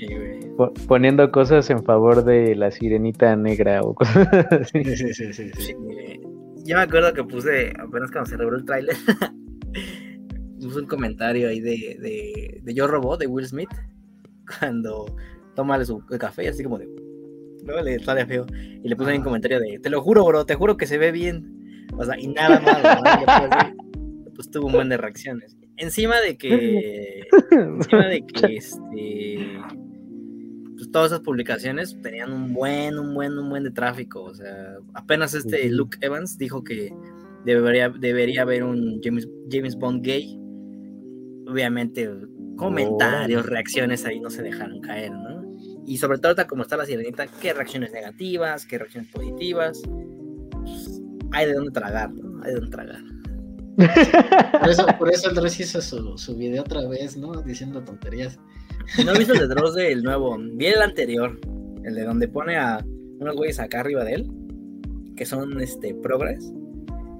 [0.00, 0.40] Sí, güey.
[0.56, 4.82] po- poniendo cosas en favor de la sirenita negra o cosas así.
[4.84, 5.50] Sí, sí, sí, sí.
[5.56, 6.20] Sí, güey.
[6.64, 8.96] Yo me acuerdo que puse, apenas cuando se reveló el tráiler,
[10.60, 13.70] puse un comentario ahí de, de, de Yo Robot, de Will Smith,
[14.58, 15.06] cuando
[15.56, 16.86] toma su café, así como de,
[17.64, 19.24] no, le sale feo, y le puse ahí un Ah.
[19.24, 22.28] comentario de, te lo juro, bro, te juro que se ve bien, o sea, y
[22.28, 23.72] nada más.
[24.26, 25.56] Y pues tuvo un buen de reacciones.
[25.76, 27.22] Encima de que,
[27.52, 29.38] encima de que, este,
[30.80, 34.22] pues todas esas publicaciones tenían un buen, un buen, un buen de tráfico.
[34.22, 35.68] O sea, apenas este.
[35.68, 36.90] Luke Evans dijo que
[37.44, 40.40] debería, debería haber un James, James Bond gay.
[41.46, 42.08] Obviamente,
[42.56, 45.54] comentarios, reacciones ahí no se dejaron caer, ¿no?
[45.84, 49.82] Y sobre todo como está la sirenita, qué reacciones negativas, qué reacciones positivas.
[50.52, 51.02] Pues,
[51.32, 52.42] hay de dónde tragar, ¿no?
[52.42, 53.09] Hay de dónde tragar.
[54.60, 57.32] Por eso, por eso el Dross hizo su, su video otra vez, ¿no?
[57.42, 58.38] Diciendo tonterías.
[59.04, 61.38] No he visto el de Dross del nuevo, vi el anterior,
[61.84, 62.84] el de donde pone a
[63.18, 64.30] unos güeyes acá arriba de él,
[65.16, 66.44] que son este progres.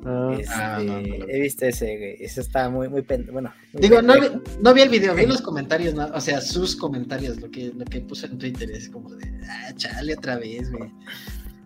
[0.04, 3.52] Ah, Este, Ah, no, no he visto ese, güey, ese está muy, muy, pen- bueno.
[3.74, 4.28] muy Digo, no vi,
[4.62, 6.06] no vi el video, vi los comentarios, ¿no?
[6.14, 9.72] o sea, sus comentarios, lo que, lo que puso en Twitter es como de, ah,
[9.76, 10.90] chale otra vez, güey.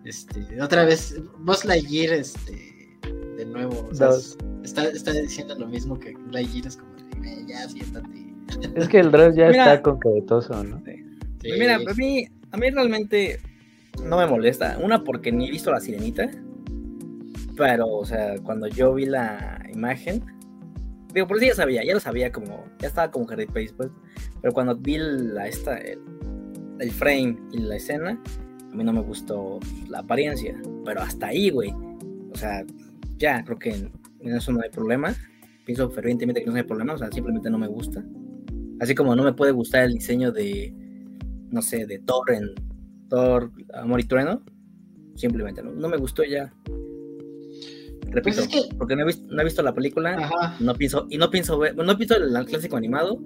[0.03, 2.97] Este, otra vez, Buzz Lightyear, este,
[3.37, 4.37] de nuevo, o sea, Dos.
[4.65, 8.25] Está, está diciendo lo mismo que Lightyear, es como de, "Güey, ya, siéntate.
[8.75, 9.73] Es que el Dross ya Mira.
[9.73, 10.81] está concretoso, ¿no?
[10.85, 11.51] Sí.
[11.57, 13.39] Mira, a mí, a mí realmente
[14.03, 14.77] no me molesta.
[14.81, 16.29] Una, porque ni he visto la sirenita.
[17.57, 20.23] Pero, o sea, cuando yo vi la imagen,
[21.13, 23.89] digo, por eso ya sabía, ya lo sabía como, ya estaba como Harry Pace, pues.
[24.41, 25.99] Pero cuando vi la, esta, el,
[26.79, 28.21] el frame y la escena,
[28.71, 30.55] a mí no me gustó la apariencia.
[30.83, 31.73] Pero hasta ahí, güey.
[32.31, 32.63] O sea,
[33.17, 33.89] ya, creo que
[34.29, 35.13] en, eso no hay problema.
[35.65, 38.03] Pienso fervientemente que no hay problema, o sea, simplemente no me gusta.
[38.79, 40.73] Así como no me puede gustar el diseño de,
[41.49, 42.49] no sé, de Thor en
[43.09, 44.43] Thor, Amor y Trueno.
[45.15, 46.53] Simplemente no, no me gustó ya.
[48.11, 50.55] Repito, Pues es que- porque no he, visto, no he visto la película, Ajá.
[50.59, 53.19] no pienso, y no pienso ver, no pienso el clásico animado,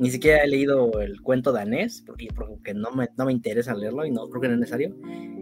[0.00, 4.04] ni siquiera he leído el cuento danés, porque, porque no, me, no me interesa leerlo
[4.06, 4.94] y no creo que no es necesario.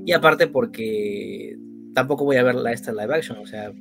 [0.04, 1.56] Y aparte porque
[1.94, 3.72] tampoco voy a ver la, esta live action, o sea,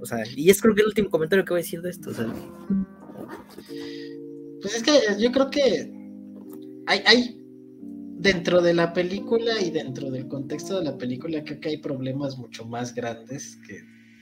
[0.00, 2.10] o sea, y es creo que el último comentario que voy a decir de esto,
[2.10, 2.32] o sea,
[4.62, 5.92] Pues es que yo creo que
[6.86, 7.40] hay, hay
[8.18, 12.36] dentro de la película y dentro del contexto de la película creo que hay problemas
[12.38, 13.80] mucho más grandes que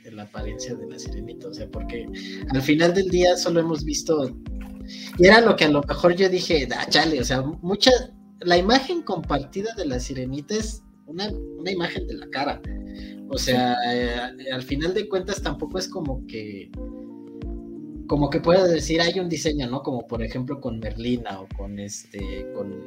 [0.09, 2.07] en la apariencia de la sirenita, o sea, porque
[2.51, 4.39] al final del día solo hemos visto
[5.19, 7.91] y era lo que a lo mejor yo dije, ah, o sea, mucha
[8.41, 11.29] la imagen compartida de la sirenita es una,
[11.59, 12.61] una imagen de la cara.
[13.29, 14.17] O sea, eh,
[14.53, 16.71] al final de cuentas tampoco es como que
[18.07, 19.83] como que puedes decir hay un diseño, ¿no?
[19.83, 22.85] Como por ejemplo con Merlina o con este, con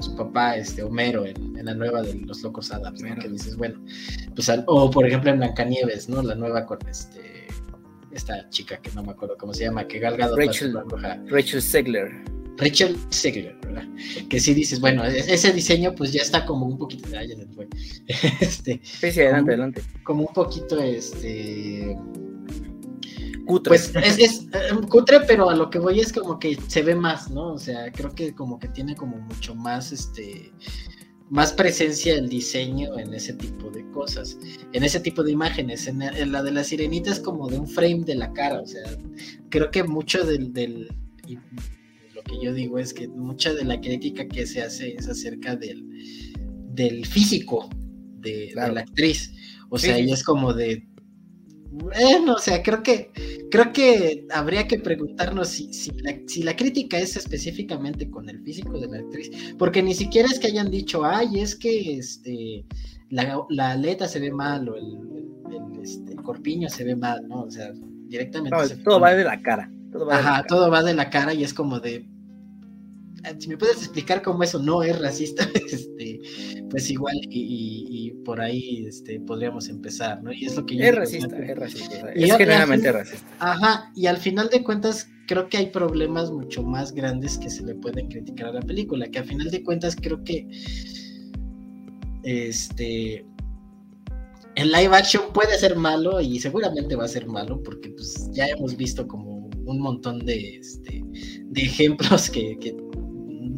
[0.00, 3.02] su papá, este Homero en, en la nueva de los locos Adams.
[3.20, 3.84] Que dices, bueno,
[4.34, 6.22] pues al- o por ejemplo en Blancanieves, ¿no?
[6.22, 7.46] La nueva con este
[8.10, 10.72] esta chica que no me acuerdo cómo se llama, que Galgado Rachel.
[11.28, 12.10] Rachel Segler.
[12.58, 13.84] Rachel Segler, ¿verdad?
[14.28, 17.36] Que sí dices, bueno, e- ese diseño pues ya está como un poquito, ay, ya
[17.36, 17.68] se me fue.
[18.40, 19.82] este, Sí, sí, adelante, adelante.
[20.04, 21.96] como un poquito este
[23.46, 23.70] Cutre.
[23.70, 26.94] pues es, es, eh, cutre, pero a lo que voy es como que se ve
[26.94, 27.54] más, ¿no?
[27.54, 30.52] O sea, creo que como que tiene como mucho más, este,
[31.30, 34.36] más presencia el diseño en ese tipo de cosas,
[34.74, 35.86] en ese tipo de imágenes.
[35.86, 38.66] En, en la de la sirenita es como de un frame de la cara, o
[38.66, 38.82] sea,
[39.48, 40.52] creo que mucho del,
[42.28, 45.84] que yo digo es que mucha de la crítica que se hace es acerca del,
[46.70, 47.68] del físico
[48.20, 49.32] de, la actriz.
[49.70, 50.88] O Sí, sea, y es como de,
[51.70, 53.12] bueno, o sea, creo que
[53.50, 58.40] creo que habría que preguntarnos si, si, la, si la crítica es específicamente con el
[58.42, 62.66] físico de la actriz, porque ni siquiera es que hayan dicho, ay, es que este
[63.10, 67.26] la, la aleta se ve mal o el, el- este, el corpiño se ve mal,
[67.28, 67.42] ¿no?
[67.44, 67.70] O sea,
[68.06, 68.50] directamente.
[68.56, 69.70] No, se todo va de la cara.
[69.90, 70.48] Todo va de la Ajá, cara.
[70.48, 72.08] todo va de la cara y es como de.
[73.28, 76.20] "Ah, Si me puedes explicar cómo eso no es racista, este,
[76.70, 80.32] pues igual y, y- y por ahí este, podríamos empezar, ¿no?
[80.32, 81.96] Y es lo que yo Es racista, es racista.
[81.96, 83.26] o sea, Y es genuinamente racista.
[83.38, 87.62] Ajá, y al final de cuentas creo que hay problemas mucho más grandes que se
[87.64, 90.46] le pueden criticar a la película, que al final de cuentas creo que
[92.24, 93.24] este
[94.54, 98.46] el live action puede ser malo y seguramente va a ser malo porque pues ya
[98.48, 101.04] hemos visto como un montón de, este,
[101.44, 102.74] de ejemplos que, que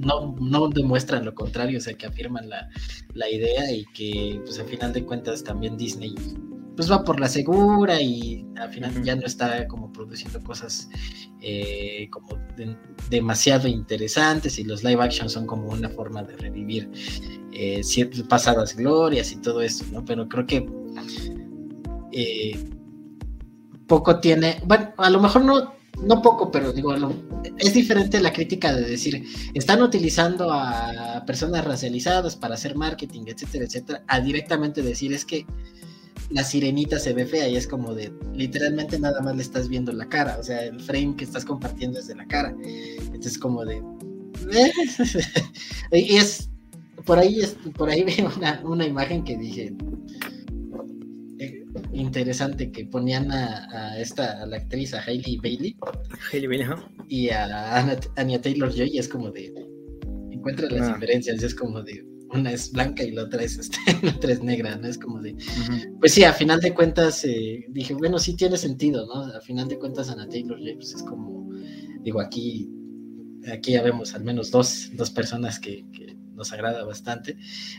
[0.00, 2.68] no, no demuestran lo contrario, o sea, que afirman la,
[3.14, 6.14] la idea y que pues al final de cuentas también Disney
[6.76, 10.88] pues va por la segura y al final ya no está como produciendo cosas
[11.42, 12.38] eh, como
[13.10, 16.90] demasiado interesantes y los live action son como una forma de revivir
[17.52, 20.04] eh, ciertas pasadas glorias y todo eso, ¿no?
[20.04, 20.66] Pero creo que
[22.12, 22.64] eh,
[23.86, 26.94] poco tiene, bueno, a lo mejor no, no poco, pero digo,
[27.58, 33.64] es diferente la crítica de decir, están utilizando a personas racializadas para hacer marketing, etcétera,
[33.64, 35.46] etcétera, a directamente decir es que
[36.30, 39.92] la sirenita se ve fea y es como de, literalmente nada más le estás viendo
[39.92, 42.54] la cara, o sea, el frame que estás compartiendo es de la cara.
[42.62, 43.82] Entonces como de...
[45.92, 46.48] y es,
[47.04, 49.74] por ahí, es, por ahí veo una, una imagen que dije,
[52.00, 55.76] interesante que ponían a, esta a la actriz a Hailey Bailey
[56.32, 56.68] Hailey Bailey
[57.08, 57.76] y a
[58.16, 59.52] Anya Taylor Joy y es como de
[60.30, 60.94] encuentra las ah.
[60.94, 64.42] diferencias es como de una es blanca y la otra es, este, la otra es
[64.42, 64.86] negra, ¿no?
[64.86, 65.36] Es como de,
[65.98, 69.22] pues sí, a final de cuentas eh, dije, bueno, sí tiene sentido, ¿no?
[69.36, 71.50] A final de cuentas Ana Taylor James es como,
[72.02, 72.70] digo, aquí,
[73.52, 75.84] aquí ya vemos al menos dos, dos personas que,
[76.34, 77.36] nos agrada bastante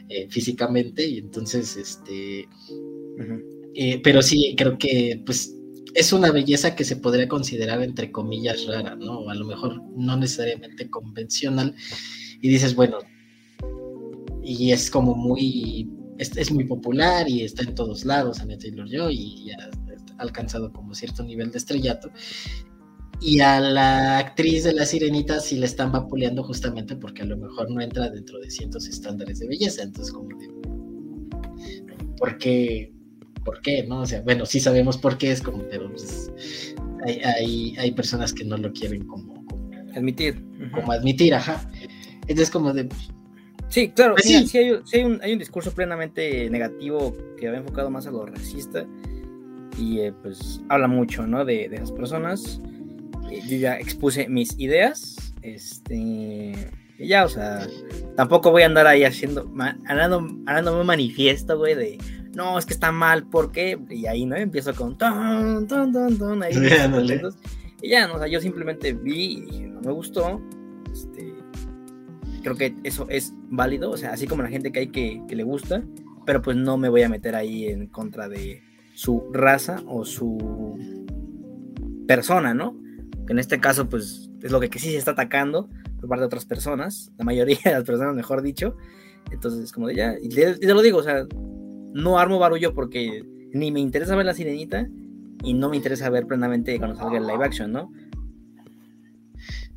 [0.08, 2.48] eh, físicamente y entonces, este,
[3.76, 5.56] eh, pero sí, creo que, pues,
[5.94, 9.30] es una belleza que se podría considerar entre comillas rara, ¿no?
[9.30, 11.76] A lo mejor no necesariamente convencional
[12.42, 13.00] y dices, bueno,
[14.44, 19.16] y es como muy, es, muy popular y está en todos lados, Anya Taylor Joy,
[19.16, 19.70] y ha
[20.18, 22.12] alcanzado como cierto nivel de estrellato.
[23.20, 27.38] Y a la actriz de La Sirenita sí le están vapuleando justamente porque a lo
[27.38, 29.84] mejor no entra dentro de ciertos estándares de belleza.
[29.84, 30.50] Entonces, como de,
[32.18, 32.92] ¿por qué?
[33.44, 33.84] ¿Por qué?
[33.88, 34.02] ¿No?
[34.02, 38.44] O sea, bueno, sí sabemos por qué es como, pero pues, hay, hay, personas que
[38.44, 39.46] no lo quieren como,
[39.96, 40.44] admitir.
[40.72, 41.70] Como admitir, ajá.
[42.28, 42.88] Entonces, como de,
[43.72, 44.72] Sí, claro, pues sí, hay,
[45.04, 48.86] un, hay, un, discurso plenamente negativo que va enfocado más a lo racista
[49.78, 51.46] y eh, pues habla mucho, ¿no?
[51.46, 52.62] De, de esas personas.
[53.32, 55.96] Eh, yo ya expuse mis ideas, este,
[56.98, 57.66] y ya, o sea,
[58.18, 59.50] tampoco voy a andar ahí haciendo,
[59.86, 61.98] andando, un manifiesto, güey, de,
[62.36, 63.80] no, es que está mal, ¿por qué?
[63.90, 64.36] Y ahí, ¿no?
[64.36, 66.54] Empiezo con, ton, ton, ton, ton, ahí,
[67.82, 68.16] y ya, ¿no?
[68.16, 70.42] O sea, yo simplemente vi y dije, no me gustó,
[70.92, 71.34] este,
[72.42, 75.44] creo que eso es válido, o sea, así como la gente que hay que, le
[75.44, 75.84] gusta,
[76.26, 78.62] pero pues no me voy a meter ahí en contra de
[78.94, 80.78] su raza o su
[82.08, 82.78] persona, ¿no?
[83.26, 85.70] Que en este caso, pues es lo que, sí se está atacando
[86.00, 88.76] por parte de otras personas, la mayoría de las personas, mejor dicho.
[89.32, 91.26] Entonces, como de ya, y te, lo digo, o sea,
[91.94, 93.24] no armo barullo porque
[93.54, 94.88] ni me interesa ver la sirenita
[95.44, 97.92] y no me interesa ver plenamente cuando salga el live action, ¿no?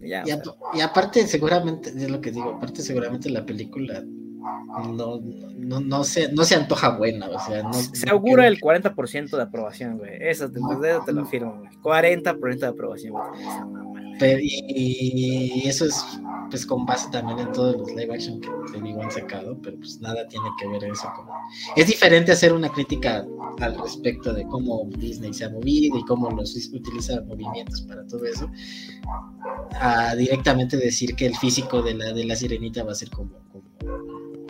[0.01, 5.21] y, aparte, seguramente, es lo que digo, aparte seguramente la película no,
[5.57, 9.99] no, no, se, no se antoja buena, o sea, Se augura el 40% de aprobación,
[9.99, 10.13] güey.
[10.21, 10.61] Eso te,
[11.07, 11.71] te lo afirmo, güey.
[12.03, 13.15] 40% de aprobación,
[14.21, 16.05] y, eso es
[16.51, 20.01] pues con base también en todos los live action que te han sacado, pero pues
[20.01, 21.27] nada tiene que ver eso con...
[21.75, 23.27] Es diferente hacer una crítica
[23.61, 28.25] al respecto de cómo Disney se ha movido y cómo los utiliza movimientos para todo
[28.25, 28.49] eso,
[29.81, 33.33] a directamente decir que el físico de la, de la sirenita va a ser como,
[33.51, 33.65] como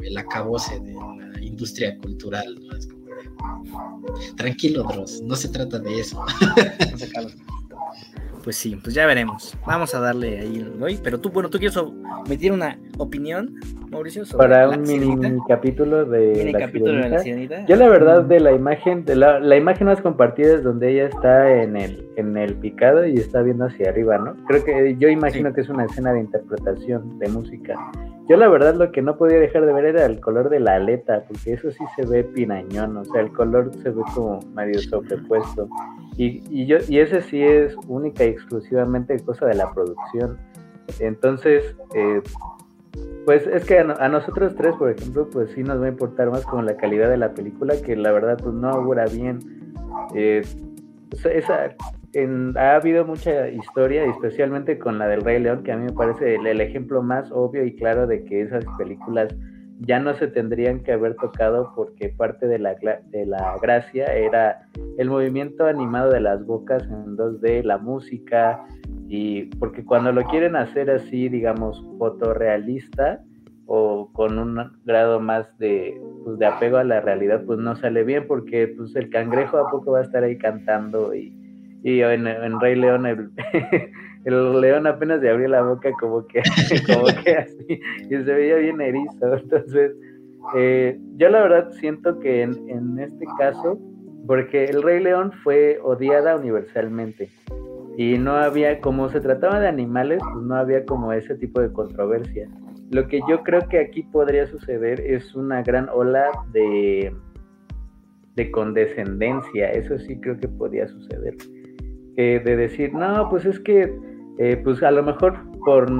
[0.02, 2.60] el acabose de la industria cultural,
[4.36, 6.22] tranquilo, Dross, no se trata de eso.
[8.44, 9.56] Pues sí, pues ya veremos.
[9.66, 11.00] Vamos a darle ahí hoy.
[11.02, 11.78] Pero tú, bueno, tú quieres
[12.26, 13.58] emitir una opinión,
[13.90, 17.64] Mauricio, sobre para un mini capítulo de, la, sirenita?
[17.64, 21.06] Yo la verdad de la imagen, de la, la, imagen más compartida es donde ella
[21.06, 24.36] está en el, en el picado y está viendo hacia arriba, ¿no?
[24.46, 27.74] Creo que yo imagino que es una escena de interpretación de música.
[28.28, 30.76] Yo la verdad lo que no podía dejar de ver era el color de la
[30.76, 34.80] aleta, porque eso sí se ve pinañón, o sea, el color se ve como medio
[34.80, 35.68] sobrepuesto.
[36.16, 40.38] Y, y, yo, y ese sí es única y exclusivamente cosa de la producción.
[41.00, 42.20] Entonces, eh,
[43.24, 46.44] pues es que a, nosotros tres, por ejemplo, pues sí nos va a importar más
[46.44, 49.38] como la calidad de la película, que la verdad pues no augura bien.
[50.14, 50.42] Eh,
[51.24, 51.74] esa,
[52.56, 56.36] ha habido mucha historia, especialmente con la del Rey León, que a mí me parece
[56.36, 59.34] el, ejemplo más obvio y claro de que esas películas
[59.80, 64.66] ya no se tendrían que haber tocado porque parte de la, de la gracia era
[64.98, 68.64] el movimiento animado de las bocas en 2D, la música,
[69.08, 73.20] y porque cuando lo quieren hacer así, digamos, fotorrealista
[73.66, 78.04] o con un grado más de, pues, de apego a la realidad, pues no sale
[78.04, 81.32] bien porque pues el cangrejo a poco va a estar ahí cantando y
[81.84, 83.30] y en, en Rey León el,
[84.24, 86.40] el, león apenas se abrió la boca como que,
[86.86, 89.36] como que así y se veía bien erizo.
[89.36, 89.92] Entonces,
[90.56, 93.78] eh, yo la verdad siento que en, en, este caso
[94.26, 97.28] porque el Rey León fue odiada universalmente
[97.96, 101.72] y no había, como se trataba de animales, pues no había como ese tipo de
[101.72, 102.48] controversia.
[102.90, 107.14] Lo que yo creo que aquí podría suceder es una gran ola de,
[108.34, 111.36] de condescendencia, eso sí creo que podría suceder.
[112.16, 113.92] de decir, no, pues es que,
[114.38, 115.90] eh, pues a lo mejor por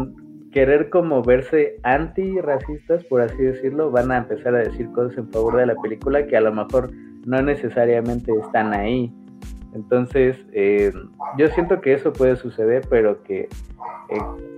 [0.53, 5.57] querer como verse antirracistas, por así decirlo, van a empezar a decir cosas en favor
[5.57, 6.91] de la película que a lo mejor
[7.26, 9.12] no necesariamente están ahí.
[9.75, 10.93] Entonces, eh,
[11.37, 13.49] yo siento que eso puede suceder, pero que eh,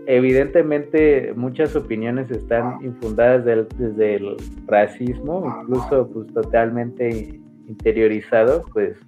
[0.06, 8.98] evidentemente muchas opiniones están infundadas desde el racismo, incluso pues totalmente interiorizado, pues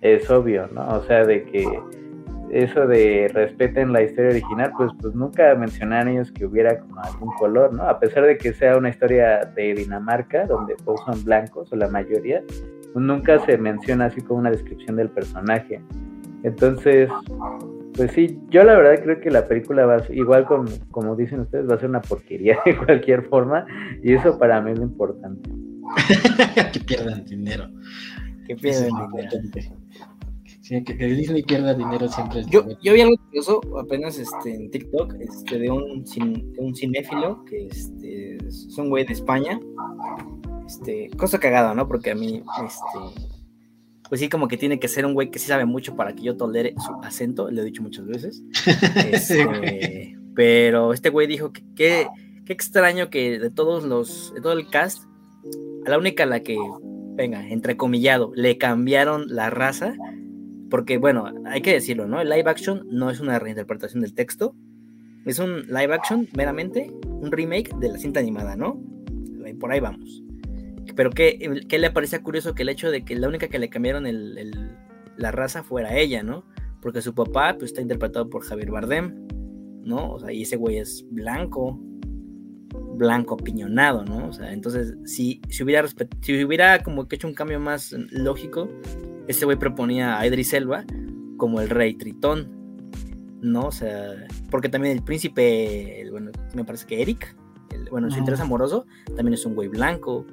[0.00, 0.96] es obvio, ¿no?
[0.96, 1.64] O sea, de que
[2.54, 7.32] eso de respeten la historia original, pues, pues nunca mencionaron ellos que hubiera como algún
[7.32, 7.82] color, ¿no?
[7.82, 11.88] A pesar de que sea una historia de Dinamarca, donde todos son blancos, o la
[11.88, 12.42] mayoría,
[12.92, 15.80] pues nunca se menciona así como una descripción del personaje.
[16.44, 17.10] Entonces,
[17.96, 21.16] pues sí, yo la verdad creo que la película va a ser, igual como, como
[21.16, 23.66] dicen ustedes, va a ser una porquería de cualquier forma,
[24.00, 25.50] y eso para mí es lo importante.
[26.72, 27.68] que pierdan dinero.
[28.46, 29.76] Que pierdan dinero.
[30.64, 34.70] Sí, que, Disney pierda dinero siempre es yo, yo vi algo curioso apenas este, en
[34.70, 36.02] TikTok este, de, un,
[36.56, 39.60] un cinéfilo que este, es un güey de España.
[40.66, 41.86] Este, cosa cagada, ¿no?
[41.86, 43.20] Porque a mí, este,
[44.08, 46.22] pues sí, como que tiene que ser un güey que sí sabe mucho para que
[46.22, 48.42] yo tolere su acento, le he dicho muchas veces.
[49.12, 52.08] Este, pero este güey dijo que qué
[52.48, 55.04] extraño que de todos los, de todo el cast,
[55.84, 56.56] a la única a la que,
[57.16, 59.94] venga, entrecomillado, le cambiaron la raza
[60.70, 62.20] porque, bueno, hay que decirlo, ¿no?
[62.20, 64.54] El live action no es una reinterpretación del texto,
[65.24, 68.80] es un live action meramente, un remake de la cinta animada, ¿no?
[69.58, 70.22] Por ahí vamos.
[70.96, 73.68] Pero ¿qué, qué le parecía curioso que el hecho de que la única que le
[73.68, 74.76] cambiaron el,
[75.16, 76.44] la raza fuera ella, ¿no?
[76.80, 79.26] Porque su papá pues, está interpretado por Javier Bardem,
[79.84, 80.12] ¿no?
[80.12, 81.78] O sea, y ese güey es blanco,
[82.96, 84.28] blanco piñonado, ¿no?
[84.28, 85.88] O sea, entonces, si, si, hubiera,
[86.20, 88.68] si hubiera como que hecho un cambio más lógico,
[89.28, 90.84] ese güey proponía a Idris Elba
[91.36, 92.48] como el rey Tritón,
[93.40, 93.66] ¿no?
[93.66, 97.36] O sea, porque también el príncipe, bueno, me parece que Eric,
[97.90, 100.26] bueno, su interés amoroso, también es un güey blanco.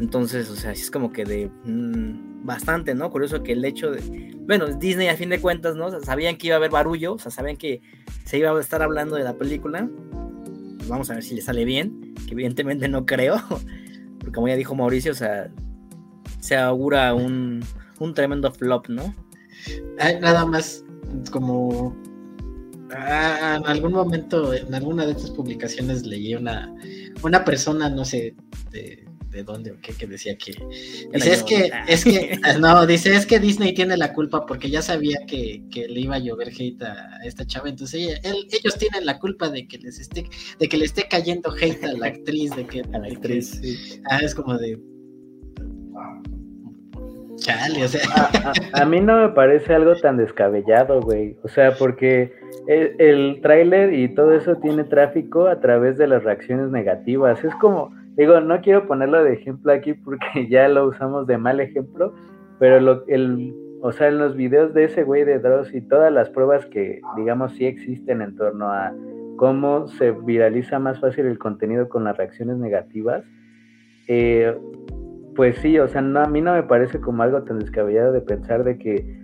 [0.00, 3.10] Entonces, o sea, es como que de mm, bastante, ¿no?
[3.10, 4.34] Curioso que el hecho de.
[4.46, 5.90] Bueno, Disney a fin de cuentas, ¿no?
[6.00, 7.80] sabían que iba a haber barullo, o sea, sabían que
[8.24, 9.88] se iba a estar hablando de la película.
[10.78, 13.36] Pues vamos a ver si le sale bien, que evidentemente no creo,
[14.18, 15.50] porque como ya dijo Mauricio, o sea,
[16.40, 17.62] se augura un,
[17.98, 19.14] un tremendo flop, ¿no?
[20.20, 20.84] nada más
[21.30, 21.96] como
[22.90, 26.74] ah, en algún momento, en alguna de estas publicaciones leí una,
[27.22, 28.34] una persona, no sé
[28.70, 29.04] de,
[29.44, 30.52] dónde o qué, que decía que
[31.10, 34.82] dice es que, es que, no, dice es que Disney tiene la culpa porque ya
[34.82, 39.48] sabía que, le iba a llover hate a, esta chava, entonces ellos tienen la culpa
[39.48, 42.82] de que les esté, de que le esté cayendo hate a la actriz, de que
[42.92, 43.58] a la actriz,
[44.10, 44.78] ah, es como de
[48.72, 51.36] a, mí no me parece algo tan descabellado, güey.
[51.42, 52.32] O sea, porque
[52.66, 57.42] el, el tráiler y todo eso tiene tráfico a través de las reacciones negativas.
[57.44, 61.60] Es como, digo, no quiero ponerlo de ejemplo aquí porque ya lo usamos de mal
[61.60, 62.14] ejemplo,
[62.58, 66.12] pero lo, el, o sea, en los videos de ese güey de Dross y todas
[66.12, 68.92] las pruebas que, digamos, sí existen en torno a
[69.36, 73.24] cómo se viraliza más fácil el contenido con las reacciones negativas,
[74.06, 74.56] eh,
[75.34, 78.64] pues sí, o sea, a mí no me parece como algo tan descabellado de pensar
[78.64, 79.22] de que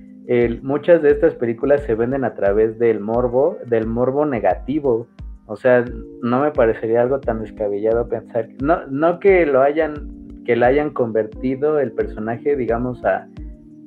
[0.63, 5.07] muchas de estas películas se venden a través del morbo, del morbo negativo.
[5.47, 5.85] O sea,
[6.23, 10.91] no me parecería algo tan descabellado pensar, no, no que lo hayan, que la hayan
[10.91, 13.27] convertido el personaje, digamos, a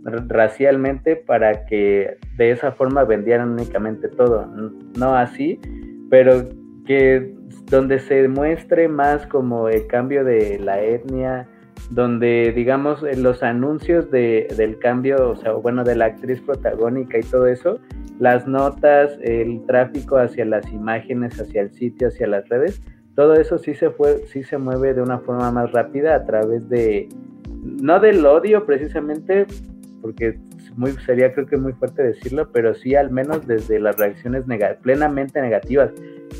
[0.04, 4.48] racialmente para que de esa forma vendieran únicamente todo.
[4.98, 5.60] No así,
[6.10, 6.50] pero
[6.88, 7.36] que
[7.70, 11.48] donde se muestre más como el cambio de la etnia,
[11.90, 17.24] donde digamos los anuncios de, del cambio, o sea, bueno, de la actriz protagónica y
[17.24, 17.80] todo eso,
[18.20, 22.82] las notas, el tráfico hacia las imágenes, hacia el sitio, hacia las redes,
[23.16, 26.70] todo eso sí se fue, sí se mueve de una forma más rápida a través
[26.70, 27.10] de,
[27.62, 29.48] no del odio precisamente,
[30.02, 30.40] porque
[30.76, 34.44] muy, sería creo que muy fuerte decirlo, pero sí al menos desde las reacciones
[34.82, 35.92] plenamente negativas.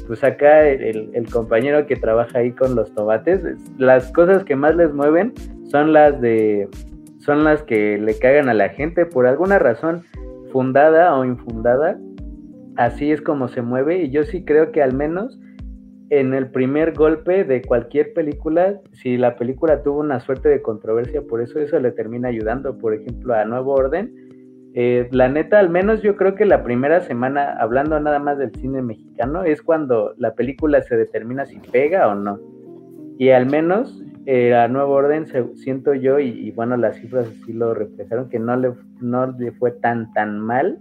[0.08, 3.44] Pues acá el, el, compañero que trabaja ahí con los tomates,
[3.78, 5.34] las cosas que más les mueven
[5.70, 6.70] son las de
[7.20, 10.04] son las que le cagan a la gente por alguna razón
[10.52, 12.00] fundada o infundada.
[12.78, 15.38] Así es como se mueve y yo sí creo que al menos
[16.12, 21.22] en el primer golpe de cualquier película, si la película tuvo una suerte de controversia,
[21.22, 24.14] por eso eso le termina ayudando, por ejemplo, a Nuevo Orden.
[24.74, 28.52] Eh, la neta, al menos yo creo que la primera semana, hablando nada más del
[28.52, 32.42] cine mexicano, es cuando la película se determina si pega o no.
[33.18, 35.26] Y al menos eh, a Nuevo Orden
[35.56, 39.72] siento yo, y, bueno, las cifras así lo reflejaron, que no le, no le fue
[39.72, 40.78] tan tan mal,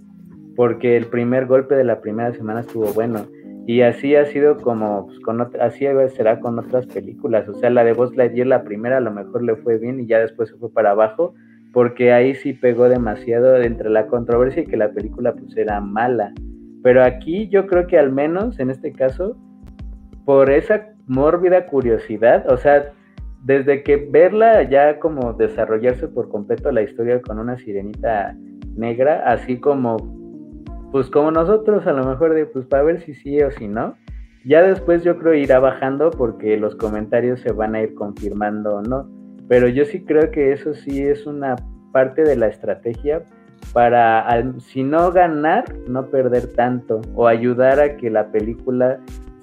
[0.57, 3.27] porque el primer golpe de la primera semana estuvo bueno.
[3.67, 7.49] Y así ha sido como, pues, con así será con otras películas.
[7.49, 10.07] O sea, la de Buzz Lightyear, la primera a lo mejor le fue bien y
[10.07, 11.35] ya después se fue para abajo,
[11.73, 16.33] porque ahí sí pegó demasiado entre la controversia y que la película pues era mala.
[16.83, 19.37] Pero aquí yo creo que al menos en este caso,
[20.25, 22.93] por esa mórbida curiosidad, o sea,
[23.45, 28.37] desde que verla ya como desarrollarse por completo la historia con una sirenita
[28.77, 30.20] negra, así como,
[30.93, 33.95] pues como nosotros a lo mejor de, pues para ver si sí o si no.
[34.45, 38.83] Ya después yo creo irá bajando porque los comentarios se van a ir confirmando o
[38.83, 39.09] no.
[39.49, 41.57] Pero yo sí creo que eso sí es una
[41.93, 43.23] parte de la estrategia
[43.73, 44.27] para,
[44.59, 48.99] si no ganar, no perder tanto o ayudar a que la película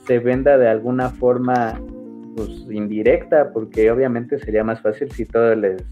[0.05, 1.79] se venda de alguna forma
[2.37, 5.83] pues indirecta, porque obviamente sería más fácil si todo les,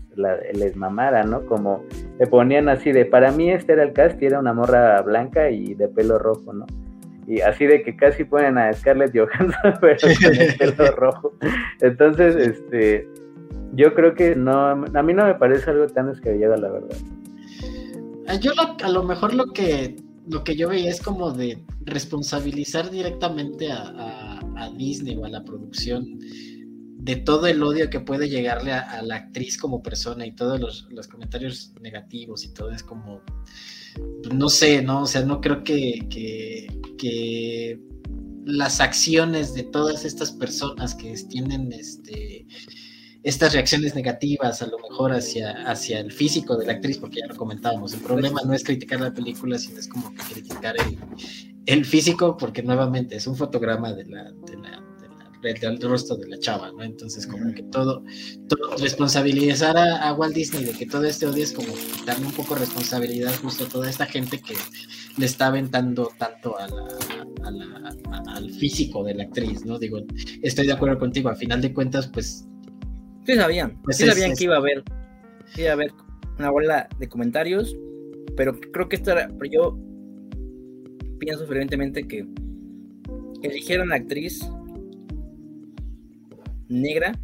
[0.54, 1.44] les mamara, ¿no?
[1.48, 1.84] Como
[2.20, 5.50] le ponían así de, para mí este era el cast y era una morra blanca
[5.50, 6.68] y de pelo rojo, ¿no?
[7.26, 11.34] Y así de que casi ponen a Scarlett Johansson, pero con el pelo rojo.
[11.82, 13.10] Entonces, este,
[13.74, 16.98] yo creo que no, a mí no me parece algo tan descabellado, la verdad.
[18.28, 18.52] Ah, yo
[18.84, 19.96] a lo mejor lo que,
[20.30, 24.35] lo que yo veía es como de responsabilizar directamente a a
[24.78, 26.20] Disney o a la producción
[27.06, 31.08] de todo el odio que puede llegarle a, la actriz como persona y todos los,
[31.08, 33.22] comentarios negativos y todo es como,
[34.34, 35.04] no sé, ¿no?
[35.04, 37.80] O sea, no creo que, que,
[38.44, 42.46] las acciones de todas estas personas que tienen este
[43.24, 47.28] estas reacciones negativas a lo mejor hacia, hacia el físico de la actriz, porque ya
[47.28, 51.55] lo comentábamos, el problema no es criticar la película, sino es como que criticar el,
[51.66, 54.84] el físico, porque nuevamente es un fotograma de la, de la,
[55.54, 56.84] del rostro de la chava, ¿no?
[56.84, 58.04] Entonces, como que todo,
[58.48, 61.68] todo responsabilizar a, Walt Disney de que todo este odio es como
[62.06, 64.56] darle un poco responsabilidad justo a toda esta gente que
[65.18, 66.68] le está aventando tanto a
[68.28, 69.78] al físico de la actriz, ¿no?
[69.78, 70.00] Digo,
[70.42, 72.48] estoy de acuerdo contigo, a final de cuentas, pues.
[73.26, 74.84] Sí sabían, pues sí sabían que iba a haber,
[75.58, 75.92] iba a haber
[76.40, 77.76] una bola de comentarios,
[78.36, 79.78] pero creo que esto era, pero yo
[81.20, 82.28] pienso fervientemente que
[83.42, 84.40] eligieron la actriz
[86.68, 87.18] negra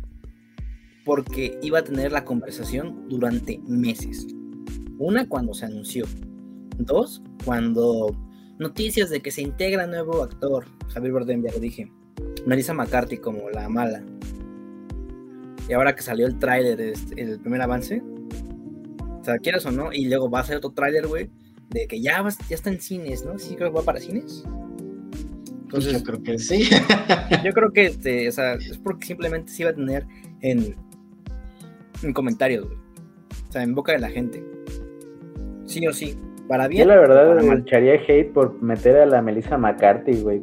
[1.04, 4.28] porque iba a tener la conversación durante meses.
[5.00, 6.06] Una, cuando se anunció.
[6.78, 8.16] Dos, cuando
[8.60, 11.92] noticias de que se integra nuevo actor, Javier Bardem, ya lo dije,
[12.46, 14.04] Melissa McCarthy como la mala.
[15.68, 18.04] Y ahora que salió el tráiler, este, el primer avance,
[19.20, 21.30] o sea, quieras o no, y luego va a ser otro tráiler, güey,
[21.72, 23.40] de que ya, ya está en cines, ¿no?
[23.40, 24.44] Sí, creo que va para cines.
[25.64, 26.70] Entonces, yo creo que sí.
[27.46, 30.06] yo creo que este, o sea, es porque simplemente se iba a tener
[30.42, 30.76] en,
[32.04, 32.78] en comentarios, güey.
[33.48, 34.44] O sea, en boca de la gente.
[35.66, 36.18] Sí o sí.
[36.52, 36.86] Para bien.
[36.86, 40.42] Yo la verdad echaría hate por meter a la Melissa McCarthy, güey.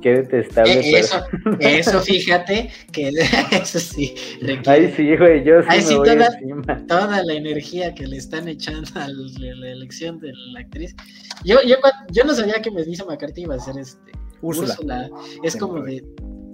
[0.00, 0.80] Qué detestable.
[0.80, 1.22] Eh, eso,
[1.60, 3.10] eso, fíjate, que
[3.52, 4.14] eso sí.
[4.40, 8.48] Requiere, Ay, sí, güey, yo sí, me sí toda, toda, la energía que le están
[8.48, 10.96] echando a la elección de la actriz.
[11.44, 11.76] Yo, yo,
[12.10, 14.10] yo no sabía que Melissa McCarthy iba a ser este.
[14.40, 15.10] Úrsula.
[15.42, 16.02] Es como de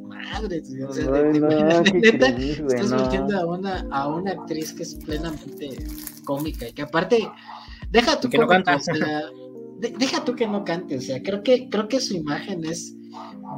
[0.08, 3.38] madre, o sea, de, neta, estás no.
[3.38, 5.68] a una, a una actriz que es plenamente
[6.24, 7.30] cómica y que aparte
[7.90, 8.72] Deja tú que no cante.
[9.98, 12.94] deja tú que no cante, o sea, creo que, creo que su imagen es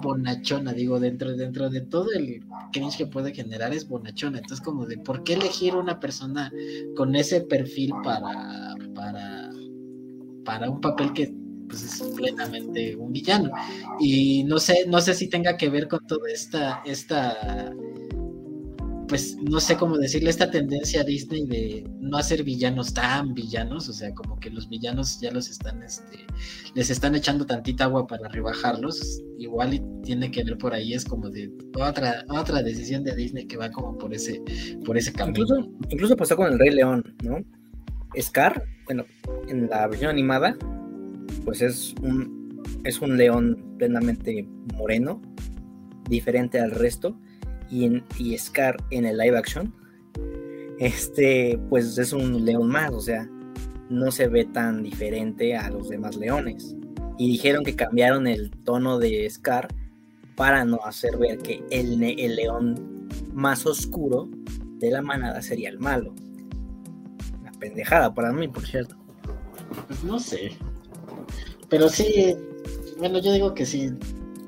[0.02, 2.40] bonachona, digo, dentro, dentro de todo el
[2.72, 4.38] cringe que puede generar es bonachona.
[4.38, 6.52] Entonces, como de por qué elegir una persona
[6.96, 9.50] con ese perfil para, para,
[10.44, 11.34] para un papel que
[11.68, 13.50] pues, es plenamente un villano.
[13.98, 17.72] Y no sé, no sé si tenga que ver con toda esta, esta
[19.10, 23.88] pues no sé cómo decirle, esta tendencia a Disney de no hacer villanos tan villanos,
[23.88, 26.18] o sea, como que los villanos ya los están, este,
[26.74, 31.04] les están echando tantita agua para rebajarlos, igual y tiene que ver por ahí, es
[31.04, 34.40] como de otra, otra decisión de Disney que va como por ese,
[34.86, 35.40] por ese camino.
[35.40, 37.38] Incluso, incluso pasó con el Rey León, ¿no?
[38.16, 39.04] Scar, bueno,
[39.48, 40.56] en la versión animada,
[41.44, 44.46] pues es un, es un león plenamente
[44.76, 45.20] moreno,
[46.08, 47.18] diferente al resto
[47.70, 49.74] y, y Scar en el live action,
[50.78, 53.28] este, pues es un león más, o sea,
[53.88, 56.74] no se ve tan diferente a los demás leones.
[57.18, 59.68] Y dijeron que cambiaron el tono de Scar
[60.36, 64.28] para no hacer ver que el, el león más oscuro
[64.78, 66.14] de la manada sería el malo.
[67.40, 68.96] Una pendejada para mí, por cierto.
[69.86, 70.52] Pues no sé.
[71.68, 72.36] Pero sí,
[72.98, 73.90] bueno, yo digo que si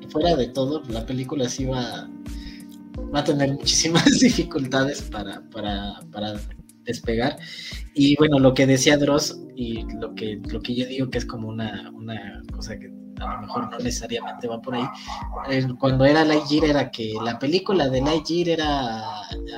[0.09, 2.09] fuera de todo, la película sí va,
[3.15, 6.35] va a tener muchísimas dificultades para, para, para
[6.85, 7.39] despegar.
[7.95, 11.27] Y bueno, lo que decía Dross y lo que, lo que yo digo que es
[11.27, 14.85] como una, una cosa que a lo mejor no necesariamente va por ahí.
[15.51, 19.03] Eh, cuando era Lightyear era que la película de Lightyear era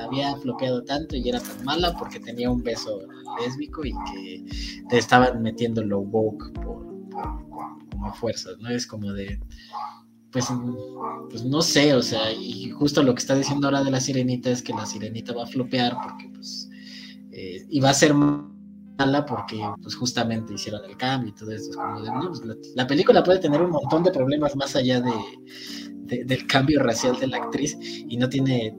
[0.03, 3.01] había flopeado tanto y era tan mala porque tenía un beso
[3.41, 4.43] lésbico y que
[4.89, 6.85] te estaban metiendo lo woke por,
[7.91, 8.69] como fuerzas, ¿no?
[8.69, 9.39] Es como de
[10.35, 10.47] pues,
[11.29, 14.49] pues no sé, o sea, y justo lo que está diciendo ahora de la sirenita
[14.49, 16.69] es que la sirenita va a flopear porque pues
[17.31, 21.71] eh, y va a ser mala porque pues justamente hicieron el cambio y todo eso.
[21.71, 22.41] como de, pues,
[22.75, 27.27] la, película puede tener un montón de problemas más allá de, del cambio racial de
[27.27, 28.77] la actriz y no tiene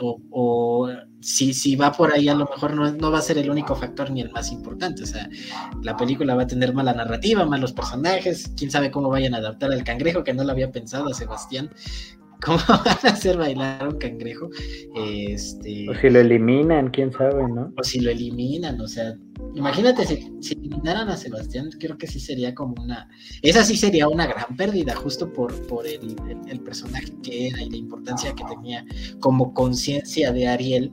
[0.00, 0.88] o,
[1.20, 3.74] si, si, va por ahí a lo mejor no, no, va a ser el único
[3.74, 5.02] factor ni el más importante.
[5.02, 5.28] O sea,
[5.82, 9.72] la película va a tener mala narrativa, malos personajes, quién sabe cómo vayan a adaptar
[9.72, 11.70] al cangrejo, que no lo había pensado Sebastián,
[12.44, 14.50] cómo van a hacer bailar un cangrejo.
[14.94, 17.72] Este, o si lo eliminan, quién sabe, ¿no?
[17.76, 19.16] O si lo eliminan, o sea,
[19.54, 23.08] imagínate si, si, eliminaran a Sebastián, creo que sí sería como una,
[23.42, 26.16] esa sí sería una gran pérdida, justo por, por el,
[26.48, 28.84] el, personaje que era y la importancia que tenía
[29.20, 30.92] como conciencia de Ariel.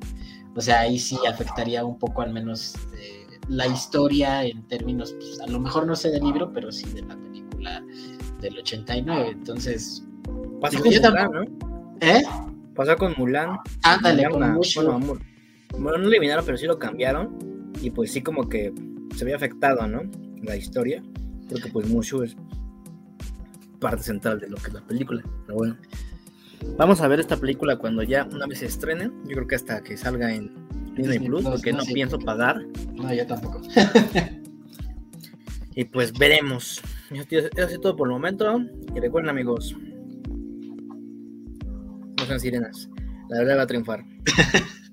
[0.55, 5.39] O sea, ahí sí afectaría un poco al menos eh, la historia en términos, pues,
[5.41, 7.84] a lo mejor no sé del libro, pero sí de la película
[8.41, 9.29] del 89.
[9.31, 10.05] Entonces,
[10.65, 11.43] Pasó con Mulan, ¿no?
[12.01, 12.23] ¿Eh?
[12.73, 13.58] Pasó con Mulan.
[13.84, 15.19] Ándale, con bueno,
[15.78, 17.71] bueno, no eliminaron, pero sí lo cambiaron.
[17.82, 18.73] Y pues sí como que
[19.15, 20.01] se había afectado, ¿no?
[20.43, 21.04] La historia.
[21.49, 22.36] Porque pues Mushu es
[23.80, 25.23] parte central de lo que es la película.
[25.45, 25.78] Pero bueno.
[26.78, 29.12] Vamos a ver esta película cuando ya una vez se estrene.
[29.25, 30.51] Yo creo que hasta que salga en
[30.95, 32.65] Disney Plus, porque no, pienso pagar.
[32.93, 33.62] No, yo tampoco.
[35.75, 36.82] y pues veremos.
[37.12, 38.60] Eso es todo por el momento.
[38.95, 39.75] Y recuerden amigos,
[42.25, 42.89] no sean sirenas.
[43.29, 44.03] La verdad va a triunfar.